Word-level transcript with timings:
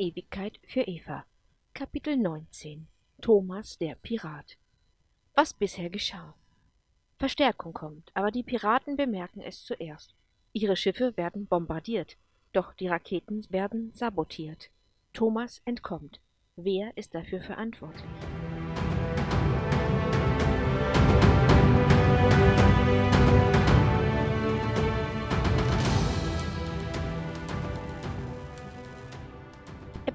Ewigkeit 0.00 0.58
für 0.66 0.80
Eva. 0.80 1.26
Kapitel 1.74 2.16
19 2.16 2.86
Thomas 3.20 3.76
der 3.76 3.96
Pirat. 3.96 4.56
Was 5.34 5.52
bisher 5.52 5.90
geschah. 5.90 6.34
Verstärkung 7.18 7.74
kommt, 7.74 8.10
aber 8.14 8.30
die 8.30 8.42
Piraten 8.42 8.96
bemerken 8.96 9.42
es 9.42 9.62
zuerst. 9.62 10.14
Ihre 10.54 10.76
Schiffe 10.76 11.14
werden 11.18 11.46
bombardiert, 11.46 12.16
doch 12.54 12.72
die 12.72 12.88
Raketen 12.88 13.44
werden 13.50 13.92
sabotiert. 13.92 14.70
Thomas 15.12 15.60
entkommt. 15.66 16.18
Wer 16.56 16.96
ist 16.96 17.14
dafür 17.14 17.42
verantwortlich? 17.42 18.29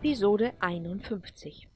Episode 0.06 0.54
51 0.60 1.68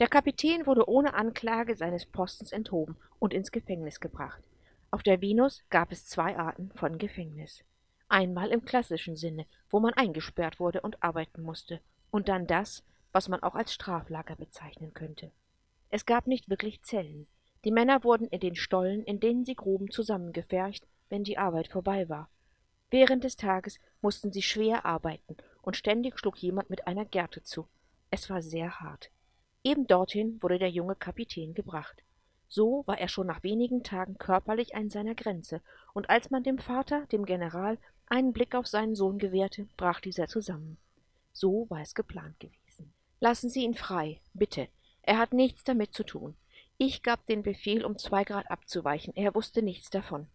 Der 0.00 0.08
Kapitän 0.08 0.66
wurde 0.66 0.88
ohne 0.88 1.14
Anklage 1.14 1.76
seines 1.76 2.06
Postens 2.06 2.50
enthoben 2.50 2.96
und 3.20 3.32
ins 3.32 3.52
Gefängnis 3.52 4.00
gebracht. 4.00 4.42
Auf 4.90 5.04
der 5.04 5.20
Venus 5.20 5.62
gab 5.70 5.92
es 5.92 6.06
zwei 6.06 6.36
Arten 6.36 6.72
von 6.74 6.98
Gefängnis. 6.98 7.62
Einmal 8.08 8.48
im 8.48 8.64
klassischen 8.64 9.14
Sinne, 9.14 9.46
wo 9.70 9.78
man 9.78 9.94
eingesperrt 9.94 10.58
wurde 10.58 10.80
und 10.80 11.00
arbeiten 11.04 11.40
musste, 11.40 11.78
und 12.10 12.28
dann 12.28 12.48
das, 12.48 12.82
was 13.12 13.28
man 13.28 13.44
auch 13.44 13.54
als 13.54 13.72
Straflager 13.72 14.34
bezeichnen 14.34 14.92
könnte. 14.92 15.30
Es 15.90 16.04
gab 16.04 16.26
nicht 16.26 16.50
wirklich 16.50 16.82
Zellen. 16.82 17.28
Die 17.64 17.70
Männer 17.70 18.02
wurden 18.02 18.26
in 18.26 18.40
den 18.40 18.56
Stollen, 18.56 19.04
in 19.04 19.20
denen 19.20 19.44
sie 19.44 19.54
gruben, 19.54 19.92
zusammengefercht, 19.92 20.84
wenn 21.10 21.22
die 21.22 21.38
Arbeit 21.38 21.68
vorbei 21.68 22.08
war. 22.08 22.28
Während 22.90 23.22
des 23.22 23.36
Tages 23.36 23.78
mussten 24.00 24.32
sie 24.32 24.42
schwer 24.42 24.84
arbeiten 24.84 25.36
und 25.66 25.76
ständig 25.76 26.18
schlug 26.18 26.38
jemand 26.38 26.70
mit 26.70 26.86
einer 26.86 27.04
Gerte 27.04 27.42
zu. 27.42 27.66
Es 28.10 28.30
war 28.30 28.40
sehr 28.40 28.78
hart. 28.80 29.10
Eben 29.64 29.88
dorthin 29.88 30.40
wurde 30.40 30.60
der 30.60 30.70
junge 30.70 30.94
Kapitän 30.94 31.54
gebracht. 31.54 32.04
So 32.48 32.84
war 32.86 33.00
er 33.00 33.08
schon 33.08 33.26
nach 33.26 33.42
wenigen 33.42 33.82
Tagen 33.82 34.16
körperlich 34.16 34.76
an 34.76 34.90
seiner 34.90 35.16
Grenze, 35.16 35.60
und 35.92 36.08
als 36.08 36.30
man 36.30 36.44
dem 36.44 36.58
Vater, 36.58 37.04
dem 37.06 37.24
General, 37.24 37.78
einen 38.06 38.32
Blick 38.32 38.54
auf 38.54 38.68
seinen 38.68 38.94
Sohn 38.94 39.18
gewährte, 39.18 39.66
brach 39.76 40.00
dieser 40.00 40.28
zusammen. 40.28 40.78
So 41.32 41.66
war 41.68 41.80
es 41.80 41.96
geplant 41.96 42.38
gewesen. 42.38 42.92
Lassen 43.18 43.50
Sie 43.50 43.64
ihn 43.64 43.74
frei, 43.74 44.20
bitte. 44.34 44.68
Er 45.02 45.18
hat 45.18 45.32
nichts 45.32 45.64
damit 45.64 45.92
zu 45.92 46.04
tun. 46.04 46.36
Ich 46.78 47.02
gab 47.02 47.26
den 47.26 47.42
Befehl, 47.42 47.84
um 47.84 47.98
zwei 47.98 48.22
Grad 48.22 48.48
abzuweichen. 48.52 49.16
Er 49.16 49.34
wusste 49.34 49.62
nichts 49.62 49.90
davon. 49.90 50.28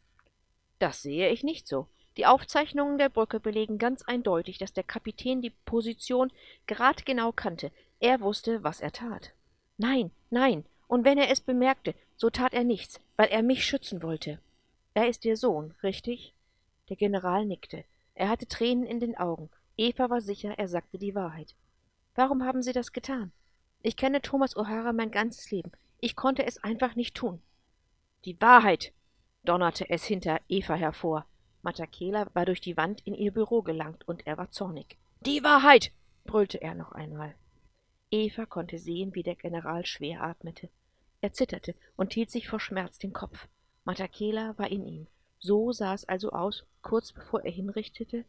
Das 0.78 1.02
sehe 1.02 1.30
ich 1.30 1.44
nicht 1.44 1.68
so. 1.68 1.88
Die 2.18 2.26
Aufzeichnungen 2.26 2.98
der 2.98 3.10
Brücke 3.10 3.40
belegen 3.40 3.78
ganz 3.78 4.02
eindeutig, 4.02 4.58
dass 4.58 4.74
der 4.74 4.84
Kapitän 4.84 5.42
die 5.42 5.54
Position 5.66 6.32
grad 6.68 7.06
genau 7.06 7.32
kannte. 7.32 7.72
Er 8.00 8.20
wusste, 8.20 8.64
was 8.64 8.82
er 8.82 8.92
tat. 8.92 9.34
Nein, 9.78 10.12
nein, 10.30 10.66
und 10.88 11.06
wenn 11.06 11.18
er 11.18 11.30
es 11.30 11.40
bemerkte, 11.40 11.96
so 12.18 12.30
tat 12.30 12.54
er 12.54 12.66
nichts, 12.66 13.00
weil 13.16 13.30
er 13.30 13.44
mich 13.44 13.66
schützen 13.66 14.04
wollte. 14.04 14.40
Er 14.94 15.08
ist 15.08 15.24
Ihr 15.24 15.38
Sohn, 15.38 15.74
richtig? 15.84 16.34
Der 16.90 16.98
General 16.98 17.46
nickte. 17.46 17.86
Er 18.14 18.28
hatte 18.28 18.48
Tränen 18.48 18.86
in 18.86 19.00
den 19.00 19.18
Augen. 19.18 19.50
Eva 19.78 20.10
war 20.10 20.20
sicher, 20.20 20.60
er 20.60 20.68
sagte 20.68 20.98
die 20.98 21.16
Wahrheit. 21.16 21.56
Warum 22.14 22.44
haben 22.44 22.62
Sie 22.62 22.74
das 22.74 22.92
getan? 22.92 23.32
Ich 23.82 23.96
kenne 23.96 24.22
Thomas 24.22 24.56
O'Hara 24.58 24.92
mein 24.92 25.12
ganzes 25.12 25.50
Leben. 25.50 25.72
Ich 26.02 26.16
konnte 26.16 26.46
es 26.46 26.62
einfach 26.64 26.96
nicht 26.96 27.16
tun. 27.16 27.42
Die 28.26 28.40
Wahrheit, 28.42 28.92
donnerte 29.44 29.90
es 29.90 30.04
hinter 30.04 30.42
Eva 30.50 30.76
hervor. 30.76 31.26
Matakela 31.64 32.30
war 32.34 32.46
durch 32.46 32.62
die 32.62 32.78
Wand 32.78 33.02
in 33.06 33.14
ihr 33.14 33.32
Büro 33.32 33.62
gelangt, 33.62 34.08
und 34.08 34.26
er 34.26 34.38
war 34.38 34.52
zornig. 34.52 34.98
Die 35.22 35.44
Wahrheit! 35.44 35.92
brüllte 36.24 36.62
er 36.62 36.76
noch 36.76 36.92
einmal. 36.92 37.36
Eva 38.12 38.46
konnte 38.46 38.78
sehen, 38.78 39.16
wie 39.16 39.24
der 39.24 39.36
General 39.36 39.86
schwer 39.86 40.24
atmete. 40.24 40.70
Er 41.22 41.34
zitterte 41.34 41.76
und 41.96 42.14
hielt 42.14 42.32
sich 42.32 42.48
vor 42.48 42.60
Schmerz 42.60 42.98
den 42.98 43.14
Kopf. 43.14 43.48
Matakela 43.86 44.58
war 44.58 44.70
in 44.70 44.86
ihm. 44.86 45.08
So 45.40 45.72
sah 45.72 45.94
es 45.94 46.06
also 46.06 46.32
aus, 46.32 46.66
kurz 46.82 47.14
bevor 47.14 47.44
er 47.44 47.52
hinrichtete. 47.52 48.26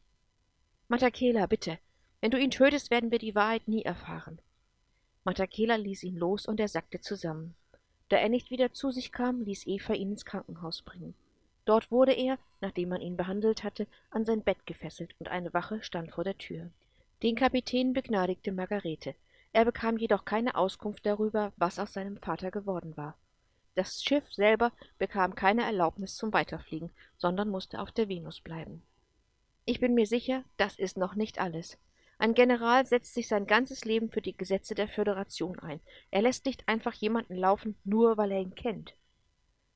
Matakela, 0.89 1.47
bitte. 1.47 1.79
Wenn 2.21 2.31
du 2.31 2.39
ihn 2.39 2.51
tötest, 2.51 2.91
werden 2.91 3.11
wir 3.11 3.19
die 3.19 3.35
Wahrheit 3.35 3.67
nie 3.67 3.83
erfahren. 3.83 4.41
Matakela 5.25 5.77
ließ 5.77 6.05
ihn 6.05 6.17
los 6.17 6.47
und 6.47 6.61
er 6.61 6.69
sackte 6.69 7.01
zusammen. 7.01 7.55
Da 8.09 8.19
er 8.19 8.29
nicht 8.29 8.51
wieder 8.51 8.73
zu 8.73 8.91
sich 8.91 9.11
kam, 9.11 9.41
ließ 9.41 9.67
Eva 9.67 9.95
ihn 9.95 10.13
ins 10.13 10.25
Krankenhaus 10.25 10.83
bringen. 10.83 11.15
Dort 11.65 11.91
wurde 11.91 12.13
er, 12.13 12.39
nachdem 12.61 12.89
man 12.89 13.01
ihn 13.01 13.17
behandelt 13.17 13.63
hatte, 13.63 13.87
an 14.11 14.25
sein 14.25 14.43
Bett 14.43 14.67
gefesselt 14.67 15.15
und 15.21 15.29
eine 15.29 15.55
Wache 15.55 15.83
stand 15.83 16.11
vor 16.11 16.25
der 16.25 16.39
Tür. 16.39 16.71
Den 17.23 17.37
Kapitän 17.37 17.93
begnadigte 17.93 18.51
Margarete. 18.51 19.15
Er 19.53 19.65
bekam 19.65 19.97
jedoch 19.97 20.25
keine 20.25 20.57
Auskunft 20.57 21.07
darüber, 21.07 21.53
was 21.57 21.79
aus 21.79 21.93
seinem 21.93 22.17
Vater 22.17 22.51
geworden 22.51 22.97
war. 22.97 23.17
Das 23.75 24.03
Schiff 24.03 24.33
selber 24.33 24.73
bekam 24.99 25.35
keine 25.35 25.63
Erlaubnis 25.63 26.17
zum 26.17 26.33
Weiterfliegen, 26.33 26.91
sondern 27.17 27.49
musste 27.49 27.81
auf 27.81 27.93
der 27.93 28.09
Venus 28.09 28.41
bleiben. 28.41 28.83
Ich 29.65 29.79
bin 29.79 29.95
mir 29.95 30.07
sicher, 30.07 30.45
das 30.57 30.77
ist 30.79 30.97
noch 30.97 31.15
nicht 31.15 31.39
alles. 31.39 31.79
Ein 32.19 32.35
General 32.35 32.85
setzt 32.85 33.15
sich 33.15 33.29
sein 33.29 33.47
ganzes 33.47 33.85
Leben 33.85 34.11
für 34.11 34.21
die 34.21 34.37
Gesetze 34.37 34.75
der 34.75 34.89
Föderation 34.89 35.59
ein. 35.61 35.81
Er 36.11 36.23
lässt 36.23 36.45
nicht 36.45 36.69
einfach 36.69 36.95
jemanden 36.95 37.35
laufen, 37.35 37.77
nur 37.85 38.17
weil 38.17 38.33
er 38.33 38.41
ihn 38.41 38.55
kennt. 38.55 38.95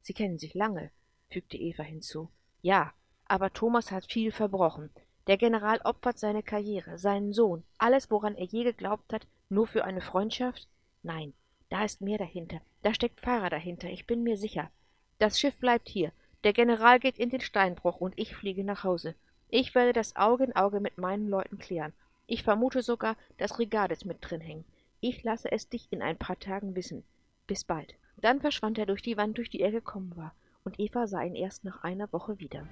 Sie 0.00 0.12
kennen 0.12 0.38
sich 0.38 0.54
lange, 0.54 0.90
fügte 1.30 1.56
Eva 1.56 1.82
hinzu. 1.82 2.30
Ja, 2.62 2.92
aber 3.26 3.52
Thomas 3.52 3.90
hat 3.90 4.10
viel 4.10 4.32
verbrochen. 4.32 4.90
Der 5.26 5.36
General 5.36 5.80
opfert 5.82 6.18
seine 6.18 6.42
Karriere, 6.42 6.98
seinen 6.98 7.32
Sohn, 7.32 7.64
alles, 7.78 8.10
woran 8.10 8.36
er 8.36 8.44
je 8.44 8.62
geglaubt 8.62 9.12
hat, 9.12 9.26
nur 9.48 9.66
für 9.66 9.84
eine 9.84 10.00
Freundschaft? 10.00 10.68
Nein, 11.02 11.32
da 11.68 11.84
ist 11.84 12.00
mehr 12.00 12.18
dahinter. 12.18 12.60
Da 12.82 12.94
steckt 12.94 13.20
Fahrer 13.20 13.50
dahinter, 13.50 13.88
ich 13.88 14.06
bin 14.06 14.22
mir 14.22 14.36
sicher. 14.36 14.70
Das 15.18 15.40
Schiff 15.40 15.56
bleibt 15.58 15.88
hier. 15.88 16.12
Der 16.44 16.52
General 16.52 17.00
geht 17.00 17.18
in 17.18 17.30
den 17.30 17.40
Steinbruch 17.40 18.00
und 18.00 18.16
ich 18.16 18.36
fliege 18.36 18.62
nach 18.62 18.84
Hause. 18.84 19.16
Ich 19.48 19.74
werde 19.74 19.92
das 19.92 20.14
Auge 20.14 20.44
in 20.44 20.54
Auge 20.54 20.80
mit 20.80 20.98
meinen 20.98 21.28
Leuten 21.28 21.58
klären. 21.58 21.92
Ich 22.28 22.42
vermute 22.42 22.82
sogar, 22.82 23.16
dass 23.38 23.58
Regades 23.58 24.04
mit 24.04 24.18
drin 24.20 24.40
hängen. 24.40 24.64
Ich 25.00 25.24
lasse 25.24 25.50
es 25.50 25.68
dich 25.68 25.88
in 25.90 26.02
ein 26.02 26.16
paar 26.16 26.38
Tagen 26.38 26.76
wissen. 26.76 27.04
Bis 27.46 27.64
bald. 27.64 27.94
Dann 28.16 28.40
verschwand 28.40 28.78
er 28.78 28.86
durch 28.86 29.02
die 29.02 29.16
Wand, 29.16 29.38
durch 29.38 29.50
die 29.50 29.60
er 29.60 29.72
gekommen 29.72 30.16
war 30.16 30.34
und 30.66 30.80
Eva 30.80 31.06
sah 31.06 31.22
ihn 31.22 31.36
erst 31.36 31.64
nach 31.64 31.82
einer 31.82 32.12
Woche 32.12 32.38
wieder. 32.38 32.66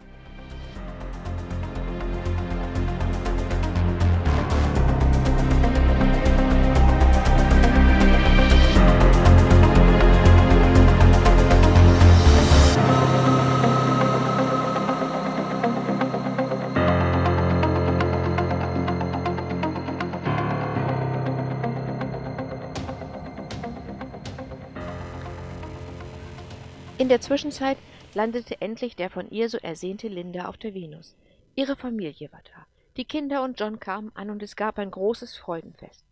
In 26.96 27.08
der 27.10 27.20
Zwischenzeit 27.20 27.76
landete 28.14 28.60
endlich 28.60 28.96
der 28.96 29.10
von 29.10 29.30
ihr 29.30 29.48
so 29.48 29.58
ersehnte 29.58 30.08
Linda 30.08 30.46
auf 30.46 30.56
der 30.56 30.74
Venus. 30.74 31.16
Ihre 31.54 31.76
Familie 31.76 32.32
war 32.32 32.42
da. 32.44 32.66
Die 32.96 33.04
Kinder 33.04 33.42
und 33.42 33.58
John 33.58 33.80
kamen 33.80 34.12
an 34.14 34.30
und 34.30 34.42
es 34.42 34.56
gab 34.56 34.78
ein 34.78 34.90
großes 34.90 35.36
Freudenfest. 35.36 36.04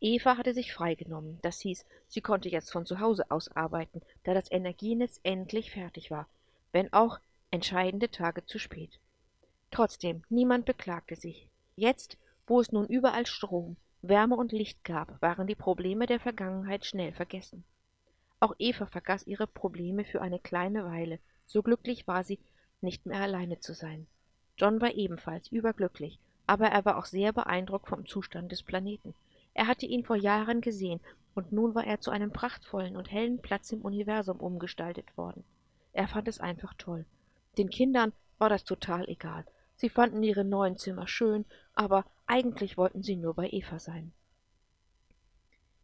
Eva 0.00 0.36
hatte 0.36 0.54
sich 0.54 0.72
freigenommen. 0.72 1.38
Das 1.42 1.60
hieß, 1.60 1.84
sie 2.06 2.20
konnte 2.20 2.48
jetzt 2.48 2.70
von 2.70 2.86
zu 2.86 3.00
Hause 3.00 3.30
aus 3.30 3.48
arbeiten, 3.48 4.00
da 4.22 4.34
das 4.34 4.50
Energienetz 4.50 5.18
endlich 5.24 5.72
fertig 5.72 6.10
war, 6.10 6.28
wenn 6.72 6.92
auch 6.92 7.18
entscheidende 7.50 8.10
Tage 8.10 8.46
zu 8.46 8.58
spät. 8.58 9.00
Trotzdem, 9.70 10.22
niemand 10.28 10.64
beklagte 10.66 11.16
sich. 11.16 11.48
Jetzt, 11.74 12.16
wo 12.46 12.60
es 12.60 12.72
nun 12.72 12.86
überall 12.86 13.26
Strom, 13.26 13.76
Wärme 14.02 14.36
und 14.36 14.52
Licht 14.52 14.84
gab, 14.84 15.20
waren 15.20 15.46
die 15.46 15.56
Probleme 15.56 16.06
der 16.06 16.20
Vergangenheit 16.20 16.86
schnell 16.86 17.12
vergessen. 17.12 17.64
Auch 18.40 18.54
Eva 18.58 18.86
vergaß 18.86 19.26
ihre 19.26 19.48
Probleme 19.48 20.04
für 20.04 20.22
eine 20.22 20.38
kleine 20.38 20.84
Weile. 20.84 21.18
So 21.48 21.62
glücklich 21.62 22.06
war 22.06 22.22
sie, 22.22 22.38
nicht 22.80 23.06
mehr 23.06 23.20
alleine 23.20 23.58
zu 23.58 23.74
sein. 23.74 24.06
John 24.56 24.80
war 24.80 24.94
ebenfalls 24.94 25.48
überglücklich, 25.48 26.20
aber 26.46 26.68
er 26.68 26.84
war 26.84 26.98
auch 26.98 27.06
sehr 27.06 27.32
beeindruckt 27.32 27.88
vom 27.88 28.06
Zustand 28.06 28.52
des 28.52 28.62
Planeten. 28.62 29.14
Er 29.54 29.66
hatte 29.66 29.86
ihn 29.86 30.04
vor 30.04 30.16
Jahren 30.16 30.60
gesehen, 30.60 31.00
und 31.34 31.52
nun 31.52 31.74
war 31.74 31.86
er 31.86 32.00
zu 32.00 32.10
einem 32.10 32.32
prachtvollen 32.32 32.96
und 32.96 33.10
hellen 33.10 33.40
Platz 33.40 33.72
im 33.72 33.80
Universum 33.80 34.40
umgestaltet 34.40 35.16
worden. 35.16 35.44
Er 35.92 36.06
fand 36.06 36.28
es 36.28 36.38
einfach 36.38 36.74
toll. 36.74 37.06
Den 37.56 37.70
Kindern 37.70 38.12
war 38.38 38.48
das 38.48 38.64
total 38.64 39.08
egal. 39.08 39.44
Sie 39.76 39.88
fanden 39.88 40.22
ihre 40.22 40.44
neuen 40.44 40.76
Zimmer 40.76 41.08
schön, 41.08 41.44
aber 41.74 42.04
eigentlich 42.26 42.76
wollten 42.76 43.02
sie 43.02 43.16
nur 43.16 43.34
bei 43.34 43.48
Eva 43.50 43.78
sein. 43.78 44.12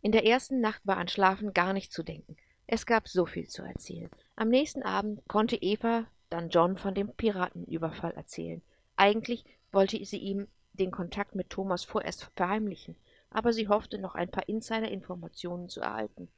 In 0.03 0.13
der 0.13 0.27
ersten 0.27 0.61
Nacht 0.61 0.81
war 0.85 0.99
an 0.99 1.09
Schlafen 1.09 1.55
gar 1.55 1.73
nicht 1.73 1.93
zu 1.93 2.03
denken. 2.03 2.37
Es 2.67 2.87
gab 2.87 3.09
so 3.09 3.27
viel 3.27 3.47
zu 3.47 3.63
erzählen. 3.63 4.11
Am 4.37 4.49
nächsten 4.49 4.83
Abend 4.83 5.27
konnte 5.29 5.57
Eva 5.57 6.07
dann 6.31 6.49
John 6.49 6.77
von 6.77 6.95
dem 6.95 7.13
Piratenüberfall 7.13 8.13
erzählen. 8.13 8.63
Eigentlich 8.97 9.45
wollte 9.71 10.03
sie 10.05 10.19
ihm 10.19 10.49
den 10.73 10.91
Kontakt 10.91 11.35
mit 11.35 11.51
Thomas 11.51 11.85
vorerst 11.85 12.31
verheimlichen, 12.35 12.97
aber 13.31 13.53
sie 13.53 13.69
hoffte 13.69 13.99
noch 13.99 14.15
ein 14.15 14.31
paar 14.31 14.49
Insider-Informationen 14.49 15.69
zu 15.69 15.81
erhalten. 15.81 16.29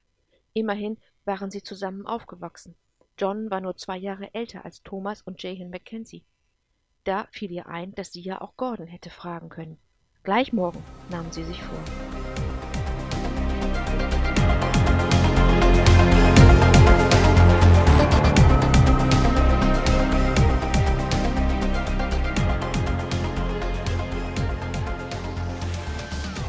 Immerhin 0.53 0.99
waren 1.25 1.51
sie 1.51 1.63
zusammen 1.63 2.07
aufgewachsen. 2.07 2.75
John 3.19 3.51
war 3.51 3.61
nur 3.61 3.77
zwei 3.77 3.97
Jahre 3.97 4.35
älter 4.35 4.65
als 4.65 4.83
Thomas 4.83 5.23
und 5.23 5.43
Jahan 5.43 5.71
Mackenzie. 5.71 6.25
Da 7.05 7.29
fiel 7.31 7.53
ihr 7.53 7.67
ein, 7.67 7.95
dass 7.95 8.13
sie 8.13 8.21
ja 8.21 8.41
auch 8.41 8.57
Gordon 8.57 8.89
hätte 8.89 9.11
fragen 9.11 9.49
können. 9.49 9.79
Gleich 10.23 10.53
morgen 10.53 10.83
nahm 11.09 11.31
sie 11.31 11.45
sich 11.45 11.63
vor. 11.63 11.79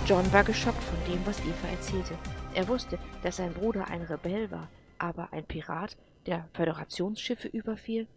John 0.07 0.31
war 0.31 0.45
geschockt 0.45 0.81
von 0.81 0.97
dem, 1.11 1.25
was 1.25 1.41
Eva 1.41 1.67
erzählte. 1.67 2.17
Er 2.53 2.69
wusste, 2.69 2.97
dass 3.23 3.35
sein 3.35 3.53
Bruder 3.53 3.89
ein 3.89 4.03
Rebell 4.03 4.49
war, 4.51 4.69
aber 4.97 5.33
ein 5.33 5.45
Pirat, 5.45 5.97
der 6.25 6.47
Föderationsschiffe 6.53 7.49
überfiel? 7.49 8.07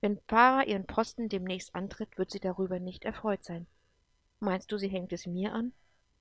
Wenn 0.00 0.18
Farah 0.28 0.62
ihren 0.62 0.86
Posten 0.86 1.28
demnächst 1.28 1.74
antritt, 1.74 2.16
wird 2.16 2.30
sie 2.30 2.40
darüber 2.40 2.78
nicht 2.78 3.04
erfreut 3.04 3.44
sein. 3.44 3.66
Meinst 4.40 4.72
du, 4.72 4.78
sie 4.78 4.88
hängt 4.88 5.12
es 5.12 5.26
mir 5.26 5.52
an? 5.52 5.72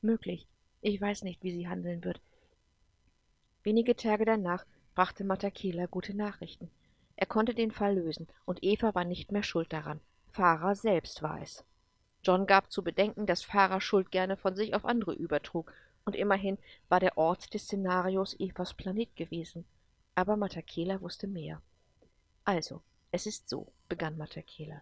Möglich. 0.02 0.46
Ich 0.82 1.00
weiß 1.00 1.24
nicht, 1.24 1.44
wie 1.44 1.54
sie 1.54 1.70
handeln 1.70 2.04
wird. 2.04 2.20
Wenige 3.64 3.96
Tage 3.96 4.26
danach 4.26 4.66
brachte 4.96 5.24
Matakela 5.24 5.86
gute 5.86 6.14
Nachrichten. 6.14 6.70
Er 7.16 7.28
konnte 7.28 7.54
den 7.54 7.72
Fall 7.72 7.96
lösen, 7.96 8.28
und 8.44 8.62
Eva 8.66 8.94
war 8.94 9.06
nicht 9.06 9.32
mehr 9.32 9.44
schuld 9.44 9.72
daran. 9.72 10.02
Farah 10.30 10.76
selbst 10.76 11.24
war 11.24 11.42
es. 11.42 11.64
John 12.28 12.46
gab 12.46 12.74
zu 12.74 12.84
bedenken, 12.84 13.26
dass 13.26 13.42
Farah 13.42 13.80
Schuld 13.80 14.12
gerne 14.12 14.36
von 14.36 14.54
sich 14.54 14.76
auf 14.76 14.84
andere 14.84 15.14
übertrug, 15.14 15.72
und 16.04 16.14
immerhin 16.14 16.58
war 16.90 17.00
der 17.00 17.18
Ort 17.18 17.54
des 17.54 17.64
Szenarios 17.64 18.38
Evas 18.38 18.74
Planet 18.74 19.16
gewesen. 19.16 19.64
Aber 20.14 20.36
Matakela 20.36 21.00
wusste 21.00 21.26
mehr. 21.26 21.62
Also, 22.44 22.82
es 23.12 23.28
ist 23.28 23.48
so, 23.48 23.72
begann 23.88 24.18
Matakela. 24.18 24.82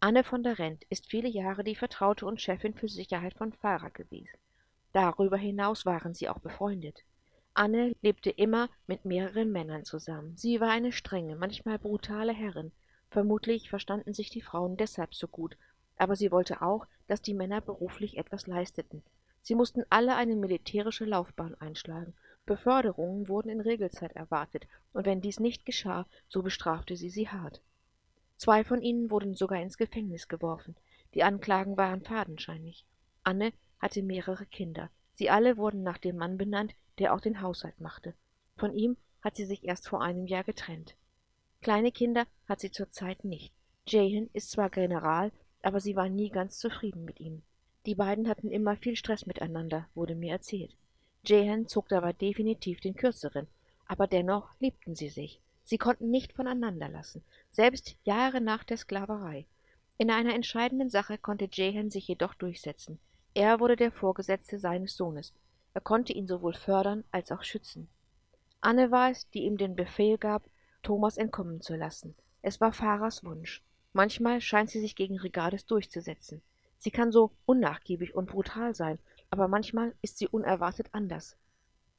Anne 0.00 0.22
von 0.22 0.42
der 0.42 0.58
Rent 0.58 0.84
ist 0.90 1.06
viele 1.06 1.30
Jahre 1.30 1.64
die 1.64 1.76
Vertraute 1.76 2.26
und 2.26 2.42
Chefin 2.42 2.74
für 2.74 2.88
Sicherheit 2.88 3.32
von 3.32 3.54
Farah 3.54 3.88
gewesen. 3.88 4.36
Darüber 4.92 5.38
hinaus 5.38 5.86
waren 5.86 6.12
sie 6.12 6.28
auch 6.28 6.40
befreundet. 6.40 7.04
Anne 7.54 7.96
lebte 8.02 8.28
immer 8.28 8.68
mit 8.86 9.06
mehreren 9.06 9.50
Männern 9.50 9.86
zusammen. 9.86 10.36
Sie 10.36 10.60
war 10.60 10.68
eine 10.68 10.92
strenge, 10.92 11.36
manchmal 11.36 11.78
brutale 11.78 12.34
Herrin. 12.34 12.70
Vermutlich 13.08 13.70
verstanden 13.70 14.12
sich 14.12 14.28
die 14.28 14.42
Frauen 14.42 14.76
deshalb 14.76 15.14
so 15.14 15.26
gut 15.26 15.56
aber 15.96 16.16
sie 16.16 16.32
wollte 16.32 16.62
auch, 16.62 16.86
dass 17.06 17.22
die 17.22 17.34
Männer 17.34 17.60
beruflich 17.60 18.18
etwas 18.18 18.46
leisteten. 18.46 19.02
Sie 19.42 19.54
mussten 19.54 19.84
alle 19.90 20.14
eine 20.16 20.36
militärische 20.36 21.04
Laufbahn 21.04 21.54
einschlagen. 21.56 22.14
Beförderungen 22.46 23.28
wurden 23.28 23.48
in 23.48 23.60
Regelzeit 23.60 24.12
erwartet, 24.12 24.66
und 24.92 25.06
wenn 25.06 25.20
dies 25.20 25.40
nicht 25.40 25.64
geschah, 25.66 26.06
so 26.28 26.42
bestrafte 26.42 26.96
sie 26.96 27.10
sie 27.10 27.28
hart. 27.28 27.60
Zwei 28.36 28.64
von 28.64 28.82
ihnen 28.82 29.10
wurden 29.10 29.34
sogar 29.34 29.60
ins 29.60 29.78
Gefängnis 29.78 30.28
geworfen. 30.28 30.76
Die 31.14 31.22
Anklagen 31.22 31.76
waren 31.76 32.02
fadenscheinig. 32.02 32.84
Anne 33.22 33.52
hatte 33.78 34.02
mehrere 34.02 34.46
Kinder. 34.46 34.90
Sie 35.14 35.30
alle 35.30 35.56
wurden 35.56 35.82
nach 35.82 35.98
dem 35.98 36.16
Mann 36.16 36.38
benannt, 36.38 36.74
der 36.98 37.14
auch 37.14 37.20
den 37.20 37.40
Haushalt 37.40 37.80
machte. 37.80 38.14
Von 38.56 38.72
ihm 38.74 38.96
hat 39.22 39.36
sie 39.36 39.44
sich 39.44 39.64
erst 39.64 39.88
vor 39.88 40.02
einem 40.02 40.26
Jahr 40.26 40.44
getrennt. 40.44 40.96
Kleine 41.60 41.92
Kinder 41.92 42.26
hat 42.48 42.60
sie 42.60 42.70
zurzeit 42.70 43.24
nicht. 43.24 43.52
Jahan 43.86 44.28
ist 44.32 44.50
zwar 44.50 44.70
General, 44.70 45.30
aber 45.62 45.80
sie 45.80 45.96
war 45.96 46.08
nie 46.08 46.30
ganz 46.30 46.58
zufrieden 46.58 47.04
mit 47.04 47.20
ihm. 47.20 47.42
Die 47.86 47.94
beiden 47.94 48.28
hatten 48.28 48.50
immer 48.50 48.76
viel 48.76 48.96
Stress 48.96 49.26
miteinander, 49.26 49.88
wurde 49.94 50.14
mir 50.14 50.32
erzählt. 50.32 50.76
Jehan 51.24 51.66
zog 51.66 51.88
dabei 51.88 52.12
definitiv 52.12 52.80
den 52.80 52.94
kürzeren, 52.94 53.46
aber 53.86 54.06
dennoch 54.06 54.50
liebten 54.60 54.94
sie 54.94 55.08
sich. 55.08 55.40
Sie 55.64 55.78
konnten 55.78 56.10
nicht 56.10 56.32
voneinander 56.32 56.88
lassen, 56.88 57.22
selbst 57.50 57.96
Jahre 58.04 58.40
nach 58.40 58.64
der 58.64 58.76
Sklaverei. 58.76 59.46
In 59.98 60.10
einer 60.10 60.34
entscheidenden 60.34 60.90
Sache 60.90 61.18
konnte 61.18 61.48
Jehan 61.50 61.90
sich 61.90 62.08
jedoch 62.08 62.34
durchsetzen. 62.34 62.98
Er 63.34 63.60
wurde 63.60 63.76
der 63.76 63.92
Vorgesetzte 63.92 64.58
seines 64.58 64.96
Sohnes. 64.96 65.32
Er 65.74 65.80
konnte 65.80 66.12
ihn 66.12 66.26
sowohl 66.26 66.54
fördern 66.54 67.04
als 67.12 67.30
auch 67.30 67.42
schützen. 67.42 67.88
Anne 68.60 68.90
war 68.90 69.10
es, 69.10 69.28
die 69.30 69.44
ihm 69.44 69.56
den 69.56 69.74
Befehl 69.74 70.18
gab, 70.18 70.42
Thomas 70.82 71.16
entkommen 71.16 71.60
zu 71.60 71.76
lassen. 71.76 72.14
Es 72.42 72.60
war 72.60 72.72
Fahrers 72.72 73.24
Wunsch. 73.24 73.62
Manchmal 73.92 74.40
scheint 74.40 74.70
sie 74.70 74.80
sich 74.80 74.96
gegen 74.96 75.18
Regardis 75.18 75.66
durchzusetzen. 75.66 76.42
Sie 76.78 76.90
kann 76.90 77.12
so 77.12 77.32
unnachgiebig 77.44 78.14
und 78.14 78.30
brutal 78.30 78.74
sein, 78.74 78.98
aber 79.30 79.48
manchmal 79.48 79.94
ist 80.02 80.18
sie 80.18 80.28
unerwartet 80.28 80.88
anders. 80.92 81.36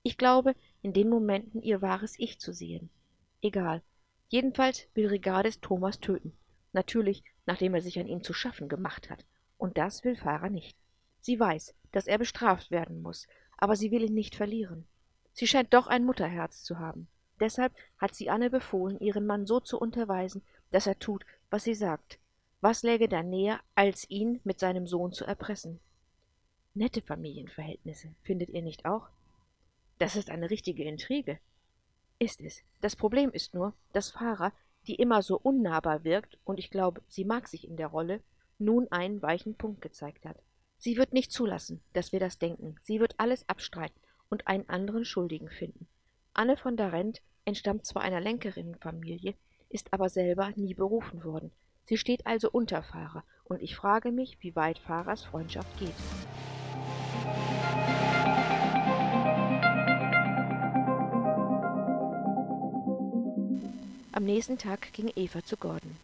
Ich 0.02 0.18
glaube, 0.18 0.56
in 0.82 0.94
den 0.94 1.10
Momenten 1.10 1.62
ihr 1.62 1.82
wahres 1.82 2.20
Ich 2.20 2.40
zu 2.40 2.52
sehen. 2.52 2.90
Egal. 3.42 3.82
Jedenfalls 4.28 4.88
will 4.94 5.08
Regardis 5.08 5.62
Thomas 5.62 6.00
töten. 6.00 6.34
Natürlich, 6.74 7.24
nachdem 7.46 7.76
er 7.76 7.82
sich 7.82 8.00
an 8.00 8.08
ihm 8.08 8.24
zu 8.24 8.34
schaffen 8.34 8.68
gemacht 8.68 9.10
hat. 9.10 9.26
Und 9.58 9.78
das 9.78 10.04
will 10.04 10.16
Farah 10.16 10.50
nicht. 10.50 10.78
Sie 11.20 11.40
weiß, 11.40 11.74
dass 11.92 12.08
er 12.08 12.18
bestraft 12.18 12.72
werden 12.72 13.02
muss, 13.02 13.28
aber 13.58 13.76
sie 13.76 13.92
will 13.92 14.04
ihn 14.04 14.14
nicht 14.14 14.36
verlieren. 14.36 14.86
Sie 15.32 15.48
scheint 15.48 15.74
doch 15.74 15.88
ein 15.88 16.04
Mutterherz 16.04 16.64
zu 16.64 16.80
haben. 16.80 17.08
Deshalb 17.40 17.74
hat 17.98 18.14
sie 18.14 18.30
Anne 18.30 18.50
befohlen, 18.50 19.00
ihren 19.00 19.26
Mann 19.26 19.46
so 19.46 19.60
zu 19.60 19.80
unterweisen, 19.80 20.44
dass 20.72 20.88
er 20.88 21.00
tut, 21.00 21.26
was 21.54 21.66
sie 21.66 21.76
sagt. 21.76 22.18
Was 22.62 22.82
läge 22.82 23.08
da 23.08 23.22
näher, 23.22 23.60
als 23.76 24.10
ihn 24.10 24.42
mit 24.44 24.60
seinem 24.60 24.88
Sohn 24.88 25.12
zu 25.12 25.24
erpressen? 25.24 25.80
Nette 26.74 27.00
Familienverhältnisse, 27.00 28.16
findet 28.24 28.50
ihr 28.50 28.64
nicht 28.64 28.86
auch? 28.86 29.10
Das 30.00 30.16
ist 30.16 30.32
eine 30.32 30.50
richtige 30.50 30.84
Intrige. 30.84 31.38
Ist 32.18 32.42
es. 32.42 32.64
Das 32.82 32.96
Problem 32.96 33.30
ist 33.30 33.54
nur, 33.54 33.76
dass 33.92 34.10
Farah, 34.10 34.52
die 34.88 34.96
immer 34.96 35.22
so 35.22 35.38
unnahbar 35.38 36.04
wirkt, 36.04 36.40
und 36.44 36.58
ich 36.58 36.72
glaube, 36.72 37.04
sie 37.08 37.24
mag 37.24 37.48
sich 37.48 37.68
in 37.68 37.78
der 37.78 37.90
Rolle, 37.90 38.24
nun 38.58 38.92
einen 38.92 39.22
weichen 39.22 39.54
Punkt 39.54 39.82
gezeigt 39.82 40.26
hat. 40.26 40.42
Sie 40.78 40.98
wird 40.98 41.14
nicht 41.14 41.32
zulassen, 41.32 41.84
dass 41.94 42.12
wir 42.12 42.20
das 42.20 42.40
denken. 42.40 42.78
Sie 42.82 43.00
wird 43.00 43.14
alles 43.20 43.48
abstreiten 43.48 44.02
und 44.28 44.48
einen 44.48 44.68
anderen 44.70 45.06
Schuldigen 45.06 45.50
finden. 45.50 45.86
Anne 46.34 46.58
von 46.58 46.78
Darent 46.78 47.22
entstammt 47.46 47.86
zwar 47.86 48.02
einer 48.02 48.22
Lenkerinnenfamilie, 48.22 49.36
ist 49.74 49.92
aber 49.92 50.08
selber 50.08 50.52
nie 50.56 50.74
berufen 50.74 51.24
worden. 51.24 51.52
Sie 51.84 51.98
steht 51.98 52.26
also 52.26 52.50
unter 52.50 52.84
Fahrer, 52.84 53.24
und 53.44 53.62
ich 53.62 53.76
frage 53.76 54.12
mich, 54.12 54.38
wie 54.40 54.56
weit 54.56 54.80
Fahrers 54.80 55.24
Freundschaft 55.24 55.68
geht. 55.78 55.94
Am 64.14 64.26
nächsten 64.26 64.58
Tag 64.58 64.94
ging 64.94 65.12
Eva 65.16 65.44
zu 65.44 65.58
Gordon. 65.58 65.98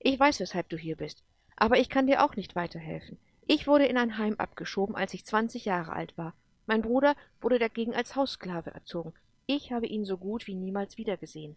Ich 0.00 0.20
weiß, 0.20 0.40
weshalb 0.40 0.68
du 0.68 0.76
hier 0.76 0.96
bist, 0.96 1.22
aber 1.56 1.78
ich 1.78 1.88
kann 1.88 2.06
dir 2.06 2.24
auch 2.24 2.36
nicht 2.36 2.56
weiterhelfen. 2.56 3.18
Ich 3.46 3.66
wurde 3.66 3.86
in 3.86 3.96
ein 3.96 4.18
Heim 4.18 4.34
abgeschoben, 4.36 4.96
als 4.96 5.14
ich 5.14 5.24
zwanzig 5.24 5.64
Jahre 5.64 5.92
alt 5.92 6.18
war. 6.18 6.34
Mein 6.66 6.82
Bruder 6.82 7.14
wurde 7.40 7.60
dagegen 7.60 7.94
als 7.94 8.16
Haussklave 8.16 8.72
erzogen. 8.72 9.14
Ich 9.46 9.70
habe 9.70 9.86
ihn 9.86 10.04
so 10.04 10.18
gut 10.18 10.48
wie 10.48 10.56
niemals 10.56 10.98
wiedergesehen. 10.98 11.56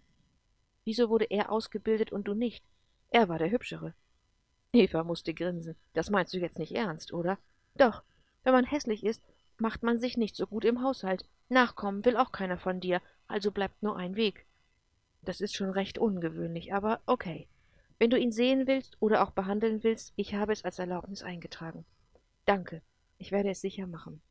Wieso 0.89 1.11
wurde 1.11 1.25
er 1.25 1.51
ausgebildet 1.51 2.11
und 2.11 2.27
du 2.27 2.33
nicht? 2.33 2.65
Er 3.11 3.29
war 3.29 3.37
der 3.37 3.51
Hübschere. 3.51 3.93
Eva 4.73 5.03
musste 5.03 5.35
grinsen. 5.35 5.75
Das 5.93 6.09
meinst 6.09 6.33
du 6.33 6.39
jetzt 6.39 6.57
nicht 6.57 6.73
ernst, 6.75 7.13
oder? 7.13 7.37
Doch. 7.75 8.01
Wenn 8.43 8.53
man 8.53 8.65
hässlich 8.65 9.05
ist, 9.05 9.21
macht 9.59 9.83
man 9.83 9.99
sich 9.99 10.17
nicht 10.17 10.35
so 10.35 10.47
gut 10.47 10.65
im 10.65 10.81
Haushalt. 10.81 11.29
Nachkommen 11.47 12.03
will 12.05 12.17
auch 12.17 12.31
keiner 12.31 12.57
von 12.57 12.79
dir, 12.79 13.03
also 13.27 13.51
bleibt 13.51 13.83
nur 13.83 13.97
ein 13.97 14.15
Weg. 14.15 14.47
Das 15.21 15.41
ist 15.41 15.55
schon 15.55 15.69
recht 15.69 15.99
ungewöhnlich, 15.99 16.73
aber 16.73 17.01
okay. 17.05 17.47
Wenn 17.99 18.09
du 18.09 18.17
ihn 18.17 18.31
sehen 18.31 18.65
willst 18.65 18.97
oder 18.99 19.21
auch 19.21 19.29
behandeln 19.29 19.83
willst, 19.83 20.13
ich 20.15 20.33
habe 20.33 20.53
es 20.53 20.65
als 20.65 20.79
Erlaubnis 20.79 21.21
eingetragen. 21.21 21.85
Danke. 22.45 22.81
Ich 23.19 23.31
werde 23.31 23.51
es 23.51 23.61
sicher 23.61 23.85
machen. 23.85 24.23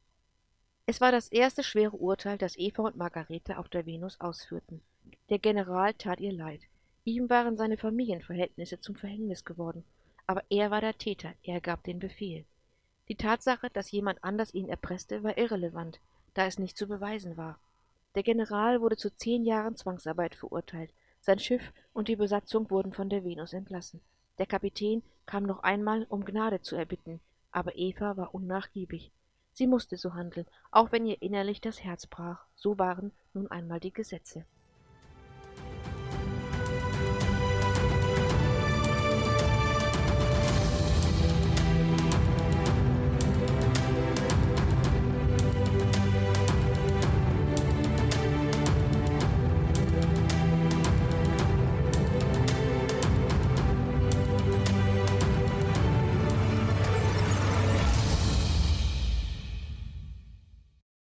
Es 0.91 1.03
war 1.03 1.13
das 1.13 1.29
erste 1.29 1.63
schwere 1.63 1.99
Urteil, 1.99 2.39
das 2.39 2.57
Eva 2.57 2.83
und 2.85 2.97
Margarete 2.97 3.59
auf 3.59 3.69
der 3.69 3.85
Venus 3.85 4.19
ausführten. 4.23 4.81
Der 5.29 5.39
General 5.39 5.93
tat 5.93 6.19
ihr 6.19 6.33
leid. 6.33 6.63
Ihm 7.05 7.29
waren 7.29 7.59
seine 7.59 7.77
Familienverhältnisse 7.77 8.81
zum 8.81 8.95
Verhängnis 8.95 9.45
geworden. 9.45 9.85
Aber 10.27 10.43
er 10.49 10.71
war 10.71 10.81
der 10.81 10.97
Täter, 10.97 11.35
er 11.43 11.61
gab 11.61 11.85
den 11.85 11.99
Befehl. 11.99 12.47
Die 13.09 13.17
Tatsache, 13.17 13.69
dass 13.69 13.91
jemand 13.91 14.25
anders 14.25 14.55
ihn 14.55 14.71
erpresste, 14.71 15.23
war 15.23 15.37
irrelevant, 15.37 16.01
da 16.33 16.47
es 16.47 16.59
nicht 16.59 16.79
zu 16.79 16.89
beweisen 16.89 17.37
war. 17.37 17.59
Der 18.15 18.23
General 18.23 18.81
wurde 18.81 18.97
zu 18.97 19.15
zehn 19.15 19.45
Jahren 19.45 19.77
Zwangsarbeit 19.77 20.35
verurteilt. 20.35 20.95
Sein 21.21 21.39
Schiff 21.39 21.75
und 21.93 22.09
die 22.09 22.17
Besatzung 22.17 22.71
wurden 22.71 22.95
von 22.95 23.11
der 23.11 23.25
Venus 23.25 23.53
entlassen. 23.53 24.01
Der 24.39 24.47
Kapitän 24.47 25.03
kam 25.27 25.43
noch 25.43 25.65
einmal, 25.65 26.07
um 26.09 26.25
Gnade 26.25 26.63
zu 26.63 26.77
erbitten, 26.77 27.21
aber 27.53 27.77
Eva 27.77 28.17
war 28.17 28.35
unnachgiebig. 28.35 29.13
Sie 29.59 29.67
musste 29.67 29.97
so 29.97 30.15
handeln, 30.15 30.47
auch 30.71 30.93
wenn 30.93 31.05
ihr 31.05 31.21
innerlich 31.21 31.61
das 31.61 31.83
Herz 31.83 32.07
brach. 32.07 32.47
So 32.55 32.79
waren 32.79 33.11
nun 33.35 33.51
einmal 33.51 33.81
die 33.81 33.93
Gesetze. 33.93 34.45